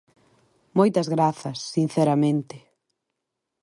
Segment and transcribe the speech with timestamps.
[0.77, 2.57] Moitas grazas, sinceramente.